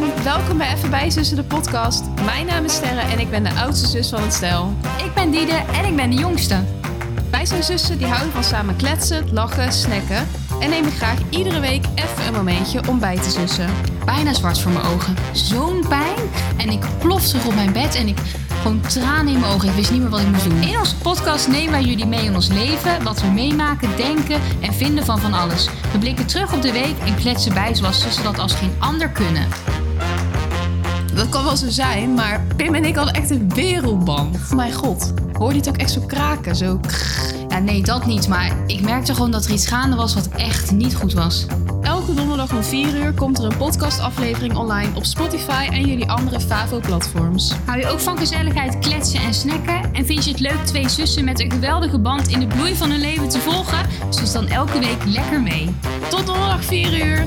Welkom 0.00 0.58
bij 0.58 0.72
Even 0.74 0.90
bij 0.90 1.10
Zussen 1.10 1.36
de 1.36 1.44
podcast. 1.44 2.04
Mijn 2.24 2.46
naam 2.46 2.64
is 2.64 2.74
Sterre 2.74 3.00
en 3.00 3.18
ik 3.18 3.30
ben 3.30 3.42
de 3.42 3.54
oudste 3.54 3.86
zus 3.86 4.08
van 4.08 4.22
het 4.22 4.32
stel. 4.32 4.74
Ik 5.04 5.14
ben 5.14 5.30
Diede 5.30 5.62
en 5.72 5.84
ik 5.84 5.96
ben 5.96 6.10
de 6.10 6.16
jongste. 6.16 6.64
Wij 7.30 7.46
zijn 7.46 7.62
zussen 7.62 7.98
die 7.98 8.06
houden 8.06 8.32
van 8.32 8.44
samen 8.44 8.76
kletsen, 8.76 9.32
lachen, 9.32 9.72
snacken 9.72 10.28
en 10.60 10.70
nemen 10.70 10.90
graag 10.90 11.18
iedere 11.30 11.60
week 11.60 11.84
even 11.94 12.26
een 12.26 12.32
momentje 12.32 12.88
om 12.88 12.98
bij 12.98 13.16
te 13.16 13.30
zussen. 13.30 13.70
Bijna 14.04 14.34
zwart 14.34 14.60
voor 14.60 14.72
mijn 14.72 14.84
ogen. 14.84 15.16
Zo'n 15.32 15.84
pijn. 15.88 16.18
En 16.56 16.70
ik 16.70 16.84
plof 16.98 17.26
terug 17.26 17.46
op 17.46 17.54
mijn 17.54 17.72
bed 17.72 17.94
en 17.94 18.08
ik 18.08 18.18
gewoon 18.62 18.80
tranen 18.80 19.32
in 19.32 19.40
mijn 19.40 19.52
ogen. 19.52 19.68
Ik 19.68 19.74
wist 19.74 19.90
niet 19.90 20.00
meer 20.00 20.10
wat 20.10 20.20
ik 20.20 20.28
moest 20.28 20.44
doen. 20.44 20.62
In 20.62 20.78
onze 20.78 20.96
podcast 20.96 21.48
nemen 21.48 21.70
wij 21.70 21.82
jullie 21.82 22.06
mee 22.06 22.24
in 22.24 22.34
ons 22.34 22.48
leven, 22.48 23.02
wat 23.02 23.20
we 23.20 23.26
meemaken, 23.26 23.96
denken 23.96 24.40
en 24.60 24.74
vinden 24.74 25.04
van 25.04 25.18
van 25.18 25.32
alles. 25.32 25.68
We 25.92 25.98
blikken 25.98 26.26
terug 26.26 26.54
op 26.54 26.62
de 26.62 26.72
week 26.72 26.98
en 27.04 27.16
kletsen 27.16 27.54
bij 27.54 27.74
zoals 27.74 28.00
zussen 28.00 28.24
dat 28.24 28.38
als 28.38 28.54
geen 28.54 28.74
ander 28.78 29.08
kunnen. 29.08 29.48
Kan 31.30 31.44
wel 31.44 31.56
zo 31.56 31.68
zijn, 31.68 32.14
maar 32.14 32.44
Pim 32.56 32.74
en 32.74 32.84
ik 32.84 32.96
hadden 32.96 33.14
echt 33.14 33.30
een 33.30 33.48
wereldband. 33.54 34.54
Mijn 34.54 34.72
god, 34.72 35.12
hoorde 35.32 35.54
je 35.54 35.60
het 35.60 35.68
ook 35.68 35.76
echt 35.76 35.90
zo 35.90 36.00
kraken? 36.00 36.56
Zo. 36.56 36.80
Ja, 37.48 37.58
nee, 37.58 37.82
dat 37.82 38.06
niet. 38.06 38.28
Maar 38.28 38.56
ik 38.66 38.80
merkte 38.80 39.14
gewoon 39.14 39.30
dat 39.30 39.44
er 39.44 39.50
iets 39.50 39.66
gaande 39.66 39.96
was 39.96 40.14
wat 40.14 40.28
echt 40.28 40.70
niet 40.70 40.94
goed 40.94 41.12
was. 41.12 41.46
Elke 41.82 42.14
donderdag 42.14 42.52
om 42.52 42.62
4 42.62 42.96
uur 42.96 43.12
komt 43.12 43.38
er 43.38 43.44
een 43.44 43.56
podcastaflevering 43.56 44.56
online 44.56 44.88
op 44.94 45.04
Spotify 45.04 45.68
en 45.72 45.86
jullie 45.86 46.10
andere 46.10 46.40
Favo-platforms. 46.40 47.54
Hou 47.64 47.78
je 47.78 47.88
ook 47.88 48.00
van 48.00 48.18
gezelligheid, 48.18 48.78
kletsen 48.78 49.20
en 49.20 49.34
snacken? 49.34 49.94
En 49.94 50.06
vind 50.06 50.24
je 50.24 50.30
het 50.30 50.40
leuk 50.40 50.64
twee 50.64 50.88
zussen 50.88 51.24
met 51.24 51.40
een 51.40 51.50
geweldige 51.50 51.98
band 51.98 52.28
in 52.28 52.40
de 52.40 52.46
bloei 52.46 52.76
van 52.76 52.90
hun 52.90 53.00
leven 53.00 53.28
te 53.28 53.38
volgen? 53.38 53.86
Dus 54.20 54.32
dan 54.32 54.48
elke 54.48 54.78
week 54.78 55.04
lekker 55.06 55.40
mee. 55.40 55.74
Tot 56.08 56.26
donderdag 56.26 56.64
4 56.64 57.06
uur! 57.06 57.26